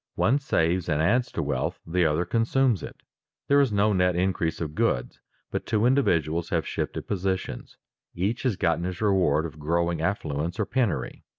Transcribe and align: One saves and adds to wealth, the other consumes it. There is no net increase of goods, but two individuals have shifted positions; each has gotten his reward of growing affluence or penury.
One 0.15 0.39
saves 0.39 0.89
and 0.89 0.99
adds 0.99 1.31
to 1.33 1.43
wealth, 1.43 1.79
the 1.85 2.07
other 2.07 2.25
consumes 2.25 2.81
it. 2.81 2.95
There 3.47 3.61
is 3.61 3.71
no 3.71 3.93
net 3.93 4.15
increase 4.15 4.59
of 4.59 4.73
goods, 4.73 5.19
but 5.51 5.67
two 5.67 5.85
individuals 5.85 6.49
have 6.49 6.65
shifted 6.67 7.05
positions; 7.07 7.77
each 8.15 8.41
has 8.41 8.55
gotten 8.55 8.83
his 8.85 8.99
reward 8.99 9.45
of 9.45 9.59
growing 9.59 10.01
affluence 10.01 10.59
or 10.59 10.65
penury. 10.65 11.23